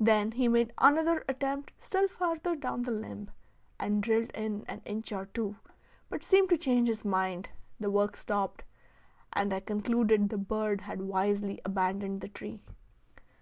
[0.00, 3.30] Then he made another attempt still farther down the limb,
[3.78, 5.56] and drilled in an inch or two,
[6.08, 8.64] but seemed to change his mind; the work stopped,
[9.34, 12.62] and I concluded the bird had wisely abandoned the tree.